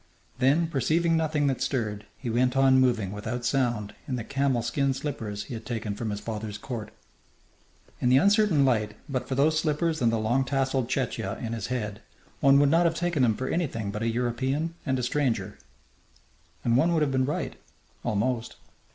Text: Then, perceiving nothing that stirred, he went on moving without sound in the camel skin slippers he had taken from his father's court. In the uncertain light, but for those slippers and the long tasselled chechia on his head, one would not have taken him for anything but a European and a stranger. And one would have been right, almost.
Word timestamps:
Then, 0.39 0.65
perceiving 0.65 1.15
nothing 1.15 1.45
that 1.45 1.61
stirred, 1.61 2.07
he 2.17 2.27
went 2.31 2.57
on 2.57 2.79
moving 2.81 3.11
without 3.11 3.45
sound 3.45 3.93
in 4.07 4.15
the 4.15 4.23
camel 4.23 4.63
skin 4.63 4.95
slippers 4.95 5.43
he 5.43 5.53
had 5.53 5.63
taken 5.63 5.93
from 5.93 6.09
his 6.09 6.19
father's 6.19 6.57
court. 6.57 6.89
In 7.99 8.09
the 8.09 8.17
uncertain 8.17 8.65
light, 8.65 8.95
but 9.07 9.27
for 9.27 9.35
those 9.35 9.59
slippers 9.59 10.01
and 10.01 10.11
the 10.11 10.17
long 10.17 10.43
tasselled 10.43 10.89
chechia 10.89 11.35
on 11.45 11.53
his 11.53 11.67
head, 11.67 12.01
one 12.39 12.57
would 12.57 12.69
not 12.69 12.85
have 12.87 12.95
taken 12.95 13.23
him 13.23 13.35
for 13.35 13.47
anything 13.47 13.91
but 13.91 14.01
a 14.01 14.09
European 14.09 14.73
and 14.87 14.97
a 14.97 15.03
stranger. 15.03 15.59
And 16.63 16.77
one 16.77 16.93
would 16.93 17.03
have 17.03 17.11
been 17.11 17.25
right, 17.25 17.55
almost. 18.03 18.55